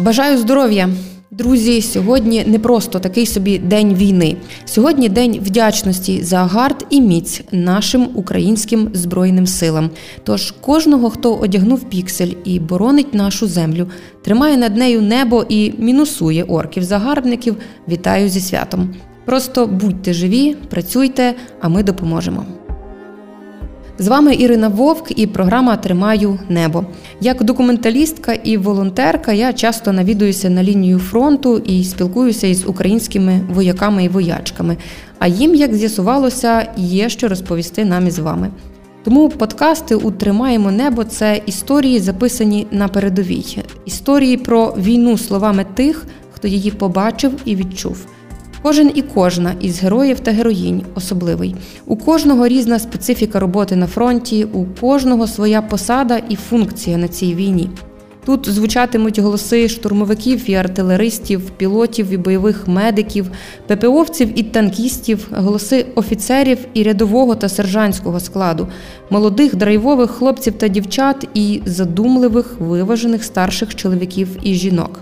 [0.00, 0.88] Бажаю здоров'я!
[1.30, 4.36] Друзі, сьогодні не просто такий собі день війни.
[4.64, 9.90] Сьогодні день вдячності за гард і міць нашим українським збройним силам.
[10.24, 13.86] Тож кожного, хто одягнув піксель і боронить нашу землю,
[14.22, 17.56] тримає над нею небо і мінусує орків загарбників.
[17.88, 18.94] Вітаю зі святом!
[19.24, 22.46] Просто будьте живі, працюйте, а ми допоможемо.
[24.00, 26.84] З вами Ірина Вовк і програма Тримаю небо.
[27.20, 34.04] Як документалістка і волонтерка я часто навідуюся на лінію фронту і спілкуюся із українськими вояками
[34.04, 34.76] і воячками.
[35.18, 38.50] А їм, як з'ясувалося, є що розповісти нам із вами.
[39.04, 46.06] Тому подкасти у Тримаємо небо це історії, записані на передовій, історії про війну словами тих,
[46.30, 48.06] хто її побачив і відчув.
[48.62, 51.54] Кожен і кожна із героїв та героїнь особливий.
[51.86, 57.34] У кожного різна специфіка роботи на фронті, у кожного своя посада і функція на цій
[57.34, 57.70] війні.
[58.24, 63.30] Тут звучатимуть голоси штурмовиків і артилеристів, пілотів і бойових медиків,
[63.66, 68.68] ППОвців і танкістів, голоси офіцерів і рядового та сержантського складу,
[69.10, 75.00] молодих драйвових хлопців та дівчат і задумливих виважених старших чоловіків і жінок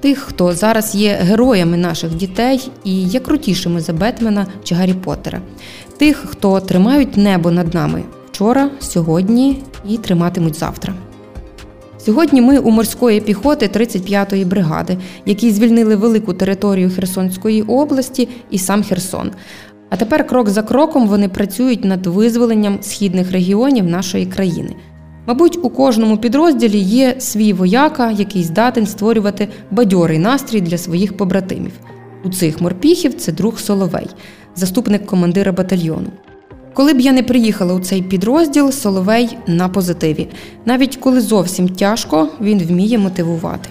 [0.00, 5.40] тих, хто зараз є героями наших дітей і є крутішими за Бетмена чи Гаррі Поттера,
[5.96, 10.94] тих, хто тримають небо над нами вчора, сьогодні і триматимуть завтра.
[11.98, 18.82] Сьогодні ми у морської піхоти 35-ї бригади, які звільнили велику територію Херсонської області і сам
[18.82, 19.30] Херсон.
[19.90, 24.76] А тепер крок за кроком вони працюють над визволенням східних регіонів нашої країни.
[25.28, 31.72] Мабуть, у кожному підрозділі є свій вояка, який здатен створювати бадьорий настрій для своїх побратимів.
[32.24, 34.06] У цих морпіхів це друг Соловей,
[34.56, 36.10] заступник командира батальйону.
[36.74, 40.28] Коли б я не приїхала у цей підрозділ, Соловей на позитиві.
[40.64, 43.68] Навіть коли зовсім тяжко, він вміє мотивувати.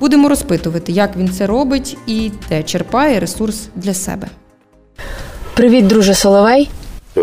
[0.00, 4.28] Будемо розпитувати, як він це робить і де черпає ресурс для себе.
[5.54, 6.70] Привіт, друже Соловей.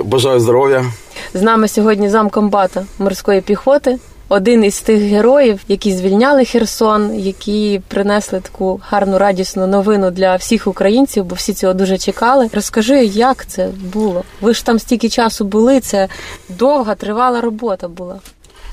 [0.04, 0.86] Бажаю здоров'я.
[1.34, 4.00] З нами сьогодні замкомбата морської піхоти.
[4.30, 10.68] Один із тих героїв, які звільняли Херсон, які принесли таку гарну радісну новину для всіх
[10.68, 12.50] українців, бо всі цього дуже чекали.
[12.54, 14.24] Розкажи, як це було?
[14.42, 15.80] Ви ж там стільки часу були.
[15.80, 16.08] Це
[16.50, 18.20] довга тривала робота була.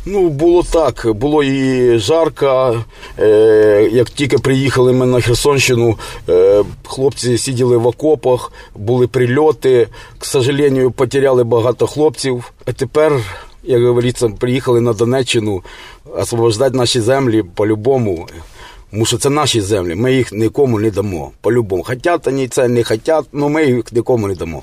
[0.04, 1.06] Ну, було так.
[1.14, 2.84] Було і жарко.
[3.18, 5.98] Е, Як тільки приїхали ми на Херсонщину,
[6.28, 9.88] е, хлопці сиділи в окопах, були прильоти.
[10.18, 12.52] К сожалению, потеряли багато хлопців.
[12.66, 13.12] А тепер,
[13.62, 15.62] як говориться, приїхали на Донеччину
[16.16, 18.26] освобождати наші землі по-любому.
[18.90, 21.30] Тому що це наші землі, ми їх нікому не дамо.
[21.40, 21.82] По-любому.
[21.82, 24.62] Хотять вони це не хотять, але ну, ми їх нікому не дамо.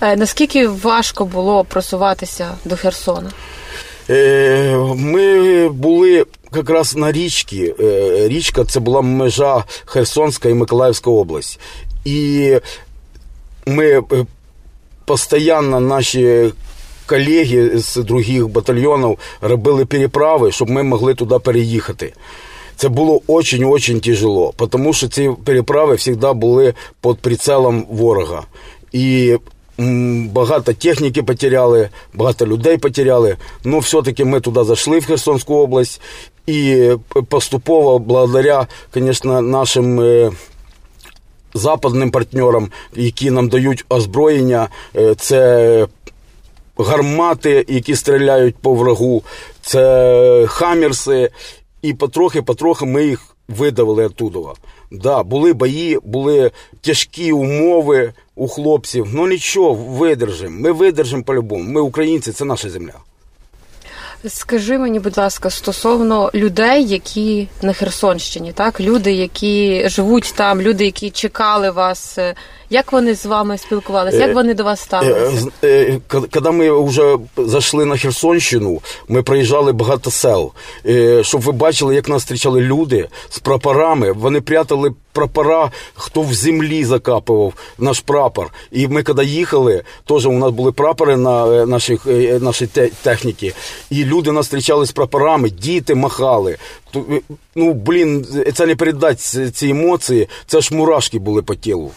[0.00, 3.30] Е, наскільки важко було просуватися до Херсона?
[4.10, 7.74] Е, ми були якраз на річці.
[7.80, 11.60] Е, річка це була межа Херсонська і Миколаївська область.
[12.04, 12.50] І
[13.66, 14.02] ми е,
[15.04, 16.52] постійно наші
[17.06, 22.12] колеги з других батальйонів робили переправи, щоб ми могли туди переїхати.
[22.76, 28.42] Це було дуже-дуже тяжело, тому що ці переправи завжди були під прицелом ворога.
[28.92, 29.36] І
[29.78, 33.36] Багато техніки потеряли, багато людей потеряли.
[33.64, 36.00] Ну, все-таки ми туди зайшли в Херсонську область
[36.46, 36.90] і
[37.28, 40.30] поступово, благодаря, звісно, нашим е,
[41.54, 45.86] западним партнерам, які нам дають озброєння, е, це
[46.78, 49.22] гармати, які стріляють по врагу,
[49.62, 51.30] це хаммерси,
[51.82, 54.38] і потрохи-потрохи ми їх видавили оттуда.
[54.90, 56.50] Да, були бої, були
[56.80, 59.06] тяжкі умови у хлопців.
[59.12, 60.60] Ну нічого, видержимо.
[60.60, 61.72] Ми видержимо по-любому.
[61.72, 62.94] Ми українці, це наша земля.
[64.28, 70.84] Скажи мені, будь ласка, стосовно людей, які на Херсонщині, так люди, які живуть там, люди,
[70.84, 72.18] які чекали вас.
[72.18, 72.34] Е,
[72.70, 74.16] як вони з вами спілкувалися?
[74.16, 75.46] Як е, вони до вас ставилися?
[75.64, 80.52] Е, коли ми вже зайшли на Херсонщину, ми проїжджали багато сел.
[81.20, 84.12] Щоб ви бачили, як нас зустрічали люди з прапорами.
[84.12, 88.50] Вони прятали прапора, хто в землі закапував наш прапор.
[88.72, 92.06] І ми, коли їхали, теж у нас були прапори на наших,
[92.40, 92.66] нашій
[93.02, 93.52] техніці.
[93.90, 96.56] І люди нас зустрічали з прапорами, діти махали.
[97.54, 101.90] Ну, блін, це не передати ці емоції, це ж мурашки були по тілу.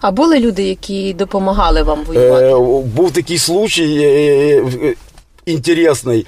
[0.00, 2.44] А були люди, які допомагали вам воювати?
[2.44, 4.62] Е, Був такий случай.
[5.46, 6.26] Інтересний,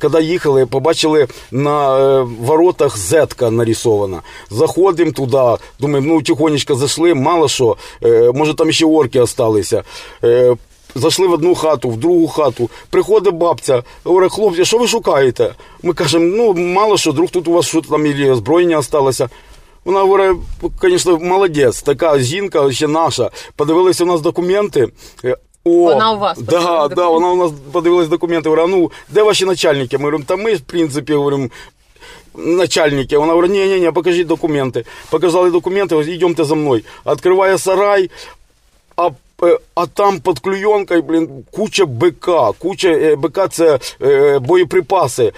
[0.00, 4.22] коли їхали, побачили на воротах зетка нарисована.
[4.50, 7.76] Заходимо туди, думаємо, ну тихонечко зайшли, мало що,
[8.34, 9.82] може там ще орки залишилися.
[10.94, 12.70] Зайшли в одну хату, в другу хату.
[12.90, 15.54] Приходить бабця, говорить, хлопці, що ви шукаєте?
[15.82, 19.28] Ми кажемо, ну мало що, друг тут у вас що там і озброєння залишилося.
[19.84, 20.36] Вона говорить,
[20.82, 23.30] звісно, молодець, така жінка ще наша.
[23.56, 24.88] Подивилися у нас документи.
[25.67, 28.49] Е, О, вона у вас да, да, вона у нас подивилась документи.
[28.49, 29.97] Говорить, ну де ваші начальники?
[29.97, 31.49] Ми говоримо, та ми, в принципі, говоримо,
[32.35, 33.17] начальники.
[33.17, 34.85] Вона говорить, ні, ні, ні, покажіть документи.
[35.09, 36.81] Показали документи, йдемте за мною.
[37.05, 38.09] Відкриває сарай,
[38.95, 39.11] а Е,
[39.74, 45.32] а там під клюйонкою, блін, куча БК, куча е, БК це е, боєприпаси,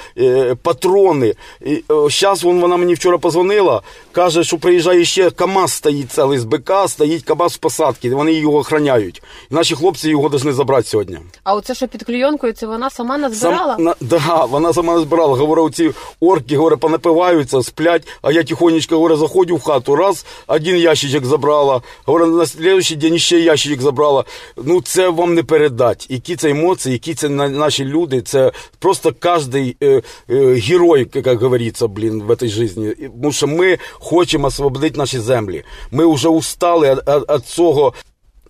[0.63, 1.35] патрони.
[1.61, 3.83] І Зараз вона мені вчора позвонила,
[4.13, 8.59] каже, що приїжджає ще КАМАЗ стоїть цілий з БК, стоїть КАМАЗ в посадці, вони його
[8.59, 9.23] охороняють.
[9.51, 11.19] Наші хлопці його повинні забрати сьогодні.
[11.45, 13.75] А оце що під клюйонкою, це вона сама назбирала?
[13.77, 15.37] Сам, на, да, вона сама назбирала.
[15.37, 20.77] Говорю, ці орки говорю, понапиваються, сплять, а я тихонечко говорю, заходжу в хату, раз, один
[20.77, 24.25] ящичок забрала, говорю, на наступний день ще ящичок забрала забрала.
[24.57, 26.07] Ну це вам не передать.
[26.09, 28.23] Які це емоції, які це наші люди.
[28.23, 32.97] Це просто кожен е, е, герой, як говориться, блін, в цій житті.
[33.21, 35.65] Тому що ми хочемо освободити наші землі.
[35.91, 37.93] Ми вже устали від цього.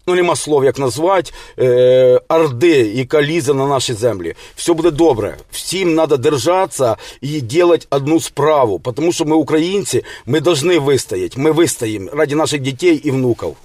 [0.06, 4.34] Ну, нема слов, як назвати, е, орди, яка лізе на наші землі.
[4.56, 5.36] Все буде добре.
[5.50, 8.80] Всім треба держатися і робити одну справу.
[8.96, 11.40] Тому що ми українці, ми повинні вистояти.
[11.40, 13.56] Ми вистоїмо ради наших дітей і внуків.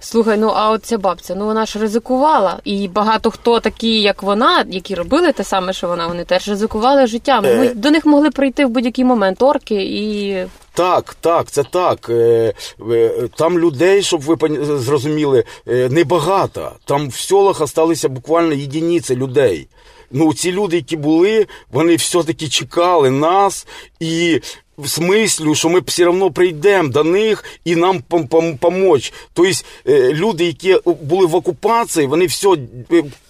[0.00, 2.58] Слухай, ну а от ця бабця, ну вона ж ризикувала.
[2.64, 7.06] І багато хто такі, як вона, які робили те саме, що вона, вони теж ризикували
[7.06, 7.44] життям.
[7.44, 7.74] Ми е.
[7.74, 10.36] до них могли прийти в будь-який момент орки і.
[10.74, 12.10] Так, так, це так.
[12.10, 12.54] Е,
[12.90, 14.36] е, там людей, щоб ви
[14.78, 16.72] зрозуміли, небагато.
[16.84, 19.68] Там в селах залишилися буквально єдиниці людей.
[20.10, 23.66] Ну, ці люди, які були, вони все-таки чекали нас
[24.00, 24.40] і
[24.78, 28.02] в смислю, що ми все одно прийдемо до них і нам
[28.60, 29.12] помочь.
[29.32, 29.52] Тобто
[29.88, 32.48] е, люди, які були в окупації, вони все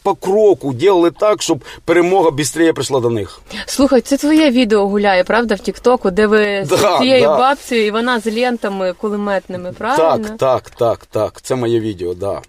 [0.02, 3.40] по кроку робили так, щоб перемога швидше прийшла до них.
[3.66, 7.38] Слухай, це твоє відео гуляє, правда, в Тіктоку, де ви да, з цією да.
[7.38, 10.28] бабцею і вона з лентами кулеметними, правильно?
[10.28, 11.40] Так, так, так, так.
[11.42, 12.18] Це моє відео, так.
[12.18, 12.40] Да.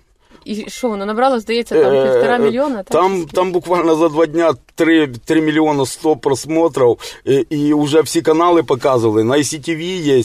[0.45, 2.83] І що воно набрало, здається, там півтора мільйона?
[2.83, 8.21] Там там буквально за два дня 3, 3 мільйони 100 просмотрів, і, і вже всі
[8.21, 9.23] канали показували.
[9.23, 10.23] На ICTV є.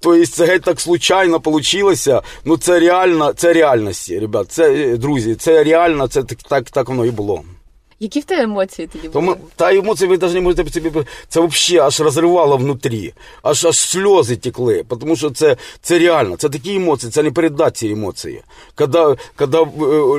[0.00, 2.22] Тобто це геть так случайно вийшло.
[2.44, 4.46] Ну це реально, це реальності, ребят.
[4.48, 7.42] Це друзі, це реально, це так, так, так воно і було.
[8.04, 9.12] Які в тебе емоції тоді були?
[9.12, 10.90] Тому, та емоції ви навіть не можете собі.
[11.28, 14.84] Це взагалі аж розривало внутрі, аж аж сльози текли.
[15.00, 18.42] Тому що це це реально, це такі емоції, це не передати ці емоції.
[18.74, 19.66] Коли, коли е,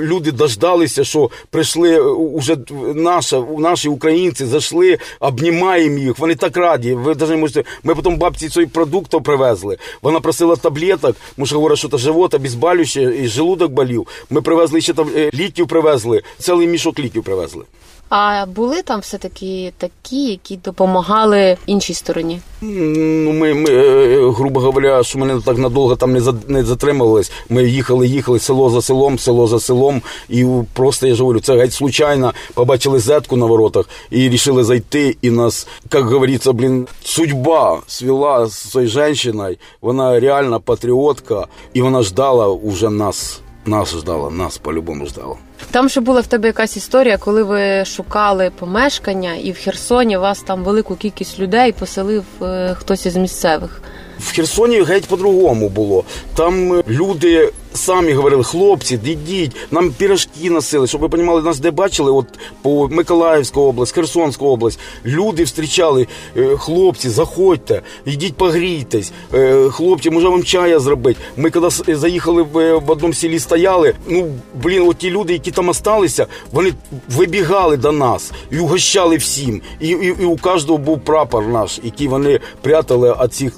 [0.06, 2.58] люди дождалися, що прийшли уже е,
[2.96, 6.94] наші, наші українці, зайшли, обнімаємо їх, вони так раді.
[6.94, 7.64] Ви навіть можете.
[7.84, 9.78] Ми потім бабці цей продуктів привезли.
[10.02, 14.08] Вона просила таблеток, тому що говорить, що це живот, обезболююче, і желудок болів.
[14.30, 17.64] Ми привезли ще там е, ліків привезли, цілий мішок ліків привезли.
[18.10, 22.40] А були там все-таки такі, які допомагали іншій стороні?
[22.62, 27.31] Ну, Ми, ми е, грубо говоря, що не так надовго там не не затримувались.
[27.50, 31.57] Ми їхали, їхали село за селом, село за селом, і просто я ж говорю, це
[31.57, 35.18] геть случайно побачили зетку на воротах і вирішили зайти.
[35.22, 39.58] І нас, як говориться, блін, судьба свела з цією жінкою.
[39.81, 43.42] Вона реальна патріотка, і вона ждала уже нас.
[43.66, 45.36] Нас ждала, нас по-любому ждала.
[45.72, 50.41] Там ще була в тебе якась історія, коли ви шукали помешкання, і в Херсоні вас
[50.41, 53.82] там велику кількість людей поселив е, хтось із місцевих.
[54.19, 56.03] В Херсоні геть по-другому було.
[56.36, 61.72] Там е, люди самі говорили, хлопці, дідіть, нам пірожки носили, щоб ви розуміли, нас де
[61.72, 62.25] бачили, от
[62.62, 64.79] по Миколаївську область, Херсонську область.
[65.05, 66.07] Люди зустрічали,
[66.38, 71.19] е, хлопці, заходьте, йдіть погрійтесь, е, хлопці, може вам чая зробити.
[71.38, 73.93] Ми коли заїхали в, в одному селі, стояли.
[74.07, 74.27] Ну
[74.63, 76.74] блін, от ті люди, які там осталися, вони
[77.10, 79.62] вибігали до нас і угощали всім.
[79.79, 83.53] І, і, і у кожного був прапор наш, який вони прятали від цих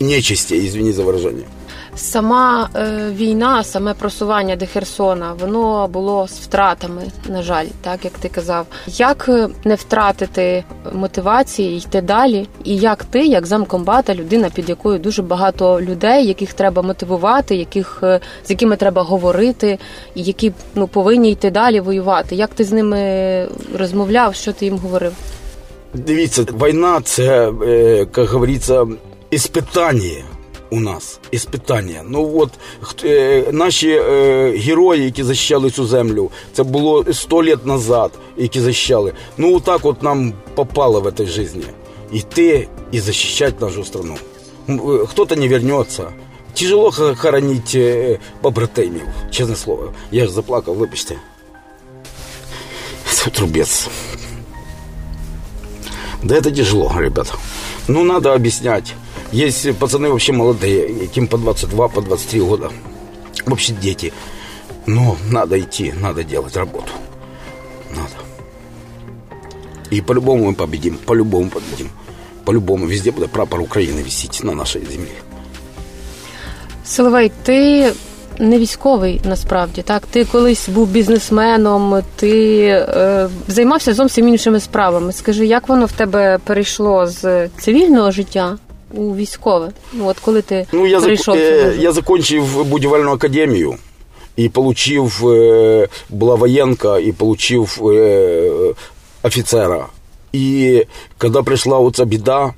[0.00, 1.44] нечисті, извини за вираження.
[1.96, 8.12] Сама е, війна, саме просування до Херсона, воно було з втратами, на жаль, так як
[8.12, 8.66] ти казав.
[8.86, 12.48] Як е, не втратити мотивації, йти далі?
[12.64, 18.00] І як ти, як замкомбата, людина, під якою дуже багато людей, яких треба мотивувати, яких
[18.02, 19.78] е, з якими треба говорити,
[20.14, 22.34] і які ну повинні йти далі воювати?
[22.36, 23.48] Як ти з ними
[23.78, 24.34] розмовляв?
[24.34, 25.12] Що ти їм говорив?
[25.94, 28.86] Дивіться, війна це, е, як говориться,
[29.34, 30.24] іспитання
[30.70, 32.02] у нас іспитання.
[32.08, 32.50] Ну от
[33.04, 39.12] е, наші е, герої, які захищали цю землю, це було сто років назад, які захищали.
[39.38, 41.60] Ну так от нам попало в цій житті.
[42.12, 44.16] Йти і захищати нашу страну.
[45.06, 46.04] Хто-то не вернеться,
[46.54, 47.78] Тяжело хоронить
[48.40, 49.92] побратимів, чесне слово.
[50.12, 51.14] Я ж заплакав, вибачте.
[53.10, 53.88] Це трубець.
[56.22, 57.34] Да это тяжело, ребята.
[57.88, 58.94] Ну, надо объяснять.
[59.33, 62.71] Есть пацаны вообще молодые, яким по 22, по 23 года.
[63.45, 64.11] Вообще дети.
[64.85, 66.91] Но надо идти, надо делать работу.
[67.91, 68.15] Надо.
[69.91, 71.89] И по-любому мы победим, по-любому победим.
[72.43, 75.11] По-любому везде буде прапор України висіти на нашій землі.
[76.85, 77.91] Соловей, ти
[78.39, 80.05] не військовий насправді, так?
[80.05, 85.13] Ти колись був бізнесменом, ти е, займався зовсім іншими справами.
[85.13, 88.57] Скажи, як воно в тебе перейшло з цивільного життя
[88.96, 89.72] у військове?
[89.92, 91.36] Ну, от коли ти ну, я перейшов?
[91.36, 91.74] Зак...
[91.78, 93.74] Я закончив будівельну академію
[94.36, 98.74] і получив, э, була воєнка, і получив э,
[99.22, 99.86] офіцера.
[100.32, 100.84] І
[101.18, 102.54] коли прийшла оця біда,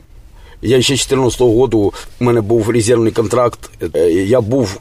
[0.62, 3.70] я ще 14 року, у мене був резервний контракт.
[3.94, 4.80] Е, я був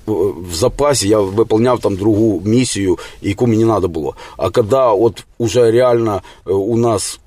[0.51, 4.15] в запасі, я виконував там другу місію, яку мені треба було.
[4.38, 7.19] А коли от уже реально е, у нас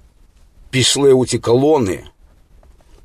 [0.71, 2.01] пішли оці колони,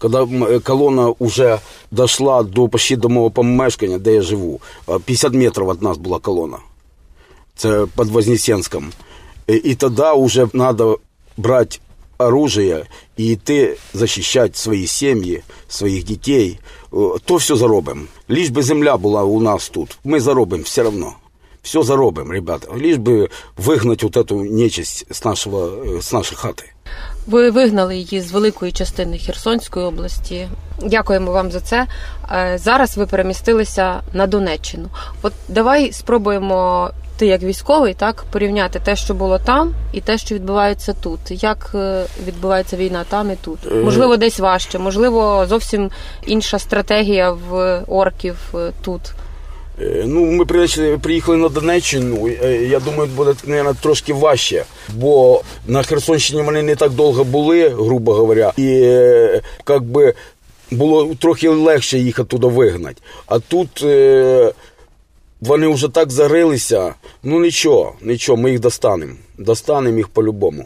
[0.02, 1.59] коли колона вже
[1.90, 4.61] дійшла до почти до мого помешкання, де я живу,
[5.05, 6.59] 50 метрів від нас була колона.
[7.57, 8.93] Це під Вознесенськом.
[9.47, 10.97] І тоді вже треба
[11.37, 11.78] брати
[12.19, 12.87] оружие
[13.17, 16.59] і йти захищати свої сім'ї, своїх дітей,
[17.25, 18.02] то все заробимо.
[18.31, 21.12] Ліж би земля була у нас тут, ми заробимо все одно.
[21.62, 22.73] Все заробимо, ребята.
[22.73, 26.73] Лишь бы выгнать вот эту нечисть с, нашего, с нашей хати.
[27.27, 30.48] Ви вигнали її з великої частини Херсонської області.
[30.82, 31.88] Дякуємо вам за це.
[32.32, 34.89] Е, зараз ви перемістилися на Донеччину.
[35.22, 40.36] От давай спробуємо ти як військовий так порівняти те, що було там, і те, що
[40.36, 41.20] відбувається тут.
[41.30, 43.60] Як е, відбувається війна там і тут?
[43.72, 43.75] Е.
[43.75, 45.92] Можливо, десь важче, можливо, зовсім
[46.25, 49.01] інша стратегія в орків тут.
[50.06, 50.46] Ну, ми
[50.98, 52.30] приїхали на Донеччину.
[52.70, 54.65] Я думаю, буде мабуть, трошки важче,
[54.96, 58.65] бо на Херсонщині вони не так довго були, грубо говоря, і
[59.70, 60.13] як би
[60.72, 63.01] було трохи легше їх оттуда вигнати.
[63.25, 63.86] А тут
[65.42, 66.94] вони вже так зарилися.
[67.24, 69.13] Ну нічого, нічого, ми їх достанемо.
[69.38, 70.65] Достанемо їх по-любому.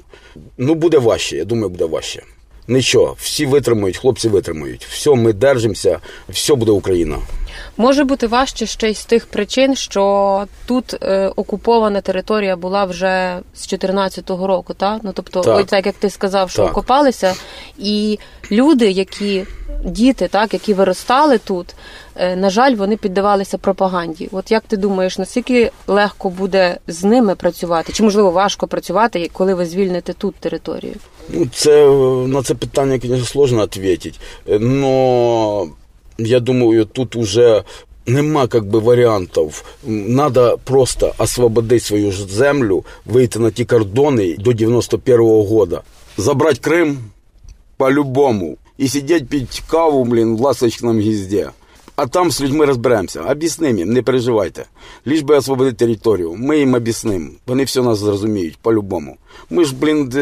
[0.58, 2.24] Ну, буде важче, я думаю, буде важче.
[2.68, 4.88] Нічого, всі витримують, хлопці витримують.
[4.92, 6.00] Все, ми держимося,
[6.30, 7.18] все буде Україна.
[7.78, 13.40] Може бути важче ще й з тих причин, що тут е, окупована територія була вже
[13.54, 15.00] з 2014 року, та?
[15.04, 15.58] Ну тобто, так.
[15.58, 16.72] ось так як ти сказав, що так.
[16.72, 17.36] окопалися,
[17.78, 18.20] і
[18.52, 19.46] люди, які
[19.86, 21.76] діти, так, які виростали тут,
[22.16, 24.30] е, на жаль, вони піддавалися пропаганді.
[24.32, 27.94] От як ти думаєш, наскільки легко буде з ними працювати?
[27.94, 30.96] Чи можливо важко працювати, коли ви звільните тут територію?
[31.30, 31.86] Ну, це
[32.28, 34.12] на це питання, звісно, складно відповідати.
[34.60, 35.68] Но
[36.18, 37.64] я думаю, тут уже
[38.06, 39.64] нема как бы варіантів.
[39.84, 45.82] Надо просто освободити свою землю, вийти на ті кордони до 91-го года,
[46.18, 46.98] забрати Крим
[47.78, 51.48] по-любому і сидіти під каву, блін, в ласточкиному гнізді.
[51.96, 53.22] А там з людьми розберемося.
[53.22, 54.66] Об'яснимо їм, не переживайте.
[55.08, 56.36] Ліж би освободити територію.
[56.38, 57.30] Ми їм об'яснимо.
[57.48, 59.18] Вони все нас зрозуміють по-любому.
[59.50, 60.14] Ми ж, блін,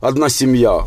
[0.00, 0.84] одна сім'я,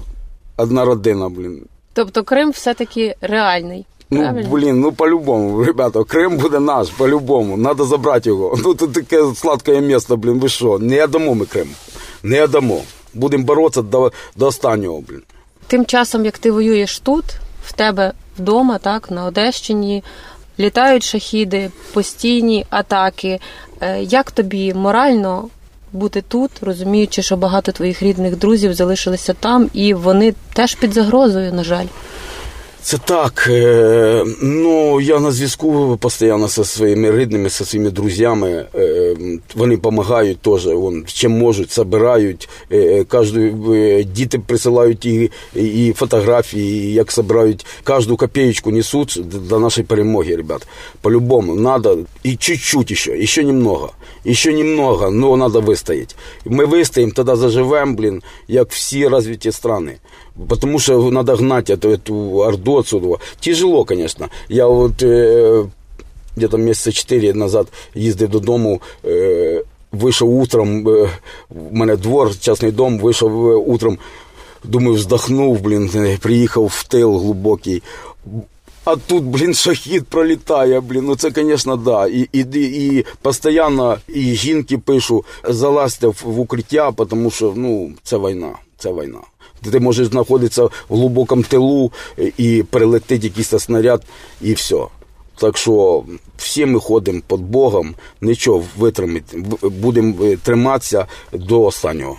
[0.57, 1.65] одна родина, блін.
[1.93, 3.85] Тобто Крим все-таки реальний.
[4.13, 7.57] Ну, блін, ну по-любому, ребята, Крим буде наш, по-любому.
[7.57, 8.57] Надо забрати його.
[8.63, 10.79] Ну, тут таке сладке місто, блін, ви що?
[10.79, 11.69] Не дамо ми Крим.
[12.23, 12.81] Не дамо.
[13.13, 15.21] Будемо боротися до, до останнього, блін.
[15.67, 17.25] Тим часом, як ти воюєш тут,
[17.65, 20.03] в тебе вдома, так, на Одещині,
[20.59, 23.39] літають шахіди, постійні атаки.
[23.81, 25.49] Е, як тобі морально
[25.93, 31.53] бути тут, розуміючи, що багато твоїх рідних друзів залишилися там, і вони теж під загрозою,
[31.53, 31.85] на жаль?
[32.86, 33.46] Це так.
[33.50, 38.66] Е, ну я на зв'язку постійно зі своїми рідними, зі своїми друзями.
[38.74, 39.16] Е,
[39.54, 40.66] вони допомагають теж.
[40.66, 42.48] Вон, чим можуть, збирають.
[42.72, 49.86] Е, кожну, діти присилають і і фотографії, і як збирають кожну копеечку несуть до нашої
[49.86, 50.66] перемоги, ребят.
[51.00, 51.98] По-любому, надо.
[52.22, 53.92] І чуть-чуть ще, ще немного.
[54.26, 56.16] Еще немного, но надо выстоять.
[56.44, 59.92] Мы выстоим, тогда заживем, блин, як всі развитые страны.
[60.48, 63.18] Потому что надо гнать эту, эту орду отсюда.
[63.40, 64.28] Тяжело, конечно.
[64.48, 65.66] Я вот э,
[66.36, 71.08] где-то месяца четыре назад їздив додому, э, вийшов утром, э,
[71.48, 73.98] в мене двор, частний дом, вийшов э, утром,
[74.64, 77.82] думаю, вздохнув, блін, приїхав в тил глибокий.
[78.84, 81.04] А тут, блін, шахід пролітає, блін.
[81.04, 82.06] Ну це, звісно, да.
[82.06, 88.52] І і, і постійно і жінки пишу, залазьте в укриття, тому що ну, це війна.
[88.78, 89.20] Це війна.
[89.71, 91.91] Ти можеш знаходитися в глибокому тилу
[92.37, 94.03] і прилетить якийсь снаряд,
[94.41, 94.77] і все.
[95.35, 96.03] Так що
[96.37, 102.17] всі ми ходимо під Богом, нічого витримати, будемо триматися до останнього.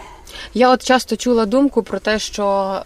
[0.54, 2.76] Я от часто чула думку про те, що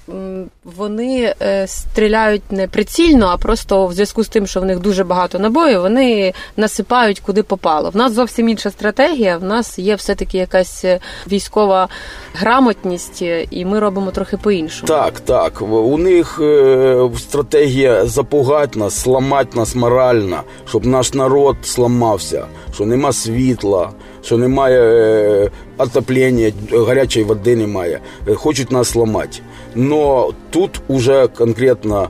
[0.64, 5.04] вони е, стріляють не прицільно, а просто в зв'язку з тим, що в них дуже
[5.04, 7.90] багато набоїв, вони насипають куди попало.
[7.90, 9.36] В нас зовсім інша стратегія.
[9.38, 11.00] В нас є все-таки якась е,
[11.32, 11.88] військова
[12.34, 14.88] грамотність, і ми робимо трохи по-іншому.
[14.88, 15.62] Так, так.
[15.62, 23.12] У них е, стратегія запугати нас, сламати нас морально, щоб наш народ сламався, що нема
[23.12, 23.90] світла
[24.26, 28.00] що немає е, отоплення, гарячої води немає.
[28.28, 29.38] Е, хочуть нас ламати.
[29.74, 32.08] Но тут уже конкретно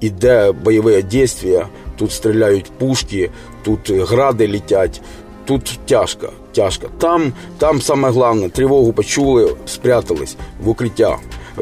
[0.00, 3.30] йде бойове дійство, тут стріляють пушки,
[3.62, 5.00] тут гради летять.
[5.44, 6.88] Тут тяжко, тяжко.
[6.98, 11.16] Там, там саме головне, тривогу почули, спрятались в укриття.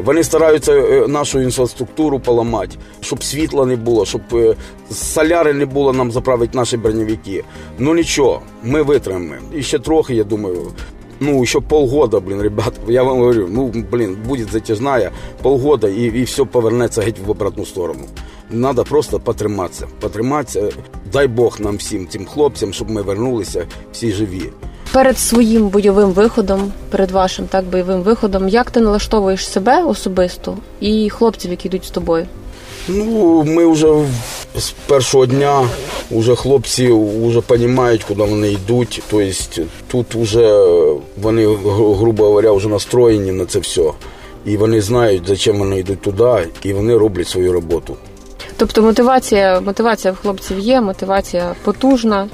[0.05, 4.55] Вони стараються е, нашу інфраструктуру поламати, щоб світла не було, щоб е,
[4.91, 7.43] соляри не було нам заправити наші броньовики.
[7.79, 9.47] Ну нічого, ми витримаємо.
[9.55, 10.71] І ще трохи, я думаю.
[11.19, 15.11] Ну, еще полгода, блин, ребят, я вам говорю, ну, блин, будет затяжная,
[15.41, 18.05] полгода, и, и все повернеться геть в обратну сторону.
[18.49, 19.87] Надо просто потриматися.
[19.99, 20.69] Потриматися.
[21.13, 24.51] Дай Бог нам всім, цим хлопцям, щоб ми вернулися всі живі.
[24.91, 31.09] Перед своїм бойовим виходом, перед вашим так бойовим виходом, як ти налаштовуєш себе особисто і
[31.09, 32.25] хлопців, які йдуть з тобою?
[32.87, 33.87] Ну, ми вже
[34.57, 35.69] з першого дня
[36.11, 36.91] вже хлопці
[37.23, 39.03] вже розуміють, куди вони йдуть.
[39.09, 40.65] Тобто тут вже
[41.21, 43.91] вони, грубо говоря, вже настроєні на це все.
[44.45, 47.95] І вони знають, за чим вони йдуть туди, і вони роблять свою роботу.
[48.57, 52.27] Тобто мотивація, мотивація в хлопців є, мотивація потужна.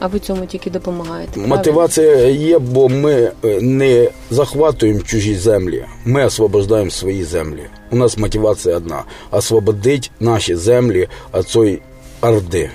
[0.00, 1.40] А ви цьому тільки допомагаєте.
[1.40, 7.62] Мотивація є, бо ми е, не захватуємо чужі землі, ми освобождаємо свої землі.
[7.90, 11.82] У нас мотивація одна освободити наші землі від цієї
[12.20, 12.70] орди.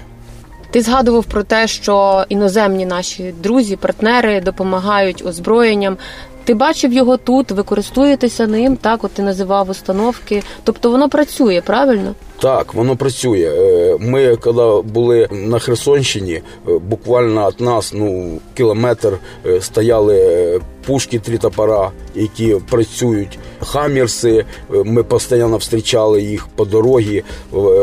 [0.71, 5.97] Ти згадував про те, що іноземні наші друзі, партнери допомагають озброєнням.
[6.43, 10.43] Ти бачив його тут, ви користуєтеся ним, так от ти називав установки.
[10.63, 12.15] Тобто воно працює, правильно?
[12.43, 13.51] Так, воно працює.
[13.57, 16.41] Е, ми, коли були на Херсонщині, е,
[16.79, 23.39] буквально від нас ну кілометр е, стояли пушки три топора, які працюють.
[23.59, 27.23] Хаммерси, ми постійно зустрічали їх по дорозі.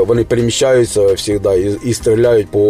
[0.06, 2.60] Вони переміщаються завжди і, стріляють по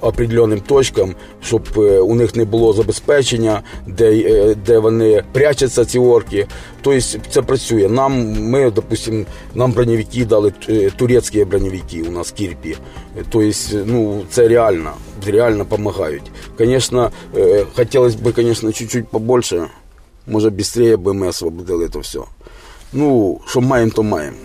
[0.00, 1.62] определеним точкам, щоб
[2.02, 6.46] у них не було забезпечення, де де вони прячуться, ці орки.
[6.82, 7.88] Тобто це працює.
[7.88, 10.52] Нам ми, допустимо, нам броневики дали
[10.96, 12.76] турецькі турецкие броневики у нас Кирпи.
[13.30, 14.92] То есть, ну, це реально,
[15.26, 16.30] реально допомагають.
[16.56, 19.68] Конечно, э, хотелось бы, конечно, чуть-чуть побольше.
[20.26, 22.20] Може, швидше би ми освободили це все.
[22.92, 24.36] Ну, що маємо, то маємо.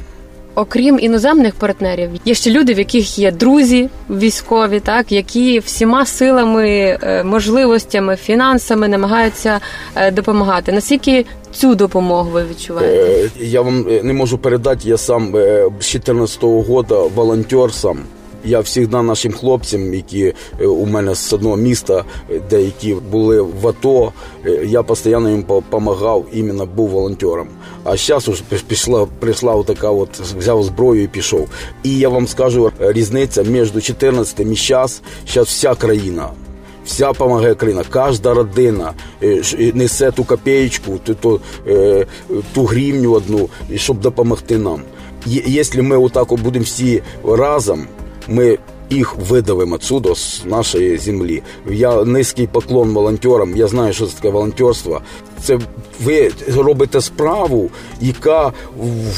[0.56, 6.70] Окрім іноземних партнерів, є ще люди, в яких є друзі військові, так які всіма силами,
[7.04, 9.60] е, можливостями, фінансами намагаються
[9.96, 10.72] е, допомагати.
[10.72, 13.30] Наскільки цю допомогу ви відчуваєте?
[13.40, 14.90] Е, я вам не можу передати.
[14.90, 18.00] Я сам з 2014 року волонтер сам.
[18.46, 23.68] Я завжди нашим хлопцям, які е, у мене з одного міста, е, деякі були в
[23.68, 24.12] АТО,
[24.46, 27.48] е, я постійно їм допомагав, іменно був волонтером.
[27.84, 31.50] А зараз уже пішла, прийшла така от, взяв зброю і пішов.
[31.84, 35.02] І я вам скажу, різниця між 14 і зараз,
[35.34, 36.30] зараз вся країна.
[36.86, 38.94] Вся допомагає країна, кожна родина
[39.74, 41.42] несе ту копеечку, ту, ту,
[42.54, 44.82] ту гривню одну, щоб допомогти нам.
[45.26, 47.88] Якщо ми отак будемо всі разом,
[48.28, 48.58] ми
[48.90, 51.44] їх видавимо отсюда, з нашої землі.
[51.70, 53.58] Я низький поклон волонтерам.
[53.58, 55.02] Я знаю, що це таке волонтерство.
[55.44, 55.60] Це
[56.04, 57.70] ви робите справу,
[58.02, 58.54] яка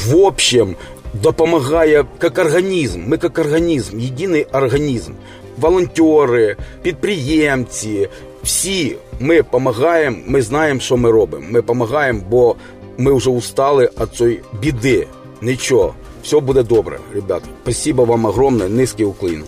[0.06, 0.76] в общем
[1.22, 3.02] допомагає як організм.
[3.06, 5.12] Ми як організм, єдиний організм.
[5.58, 8.08] Волонтери, підприємці,
[8.42, 11.46] всі ми допомагаємо, ми знаємо, що ми робимо.
[11.50, 12.56] Ми допомагаємо, бо
[12.98, 15.06] ми вже устали від цієї біди.
[15.42, 15.94] Нічого.
[16.26, 17.46] Все буде добре, ребята.
[17.62, 19.44] Спасибо вам огромне, низький уклін.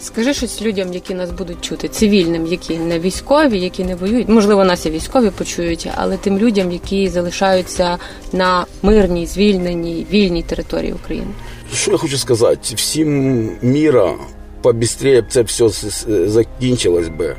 [0.00, 4.28] Скажи щось людям, які нас будуть чути, цивільним, які не військові, які не воюють.
[4.28, 7.98] Можливо, нас і військові почують, але тим людям, які залишаються
[8.32, 11.30] на мирній, звільненій, вільній території України.
[11.74, 12.74] Що я хочу сказати?
[12.74, 14.14] Всім міра
[14.62, 15.68] побістрее б це все
[16.28, 17.36] закінчилось би,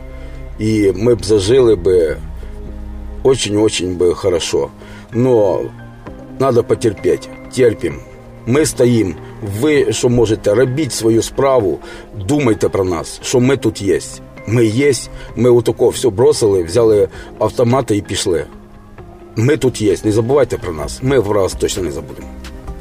[0.59, 2.17] і ми б зажили би
[3.23, 4.69] очень-очень би хорошо.
[5.13, 5.61] Но
[6.39, 7.29] надо потерпеть.
[7.55, 8.10] Терпим.
[8.45, 9.13] Ми стоїмо.
[9.59, 11.79] Ви що можете робіть свою справу,
[12.27, 13.99] думайте про нас, що ми тут є.
[14.47, 14.91] Ми є,
[15.35, 18.45] ми отако все бросили, взяли автомати і пішли.
[19.35, 19.95] Ми тут є.
[20.03, 20.99] Не забувайте про нас.
[21.03, 22.27] Ми вас точно не забудемо.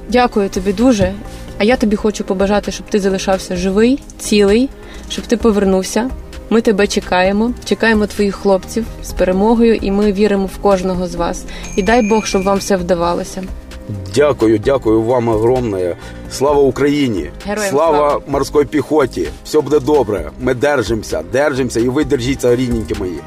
[0.09, 1.15] Дякую тобі дуже.
[1.59, 4.69] А я тобі хочу побажати, щоб ти залишався живий, цілий,
[5.09, 6.11] щоб ти повернувся.
[6.51, 11.45] Ми тебе чекаємо, чекаємо твоїх хлопців з перемогою, і ми віримо в кожного з вас.
[11.77, 13.43] І дай Бог, щоб вам все вдавалося.
[14.15, 15.97] Дякую, дякую вам огромне.
[16.31, 17.31] Слава Україні!
[17.47, 18.21] Героям слава, слава!
[18.27, 19.29] морській піхоті!
[19.45, 20.31] Все буде добре.
[20.41, 23.21] Ми держимося, держимося, і ви держіться, рідненькі мої.